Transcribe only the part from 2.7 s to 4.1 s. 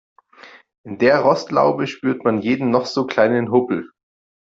noch so kleinen Hubbel.